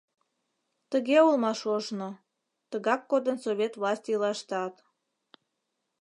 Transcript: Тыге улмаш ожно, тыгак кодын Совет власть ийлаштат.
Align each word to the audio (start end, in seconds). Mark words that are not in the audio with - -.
Тыге 0.91 1.17
улмаш 1.27 1.59
ожно, 1.75 2.09
тыгак 2.69 3.01
кодын 3.11 3.37
Совет 3.43 3.73
власть 3.79 4.09
ийлаштат. 4.11 4.73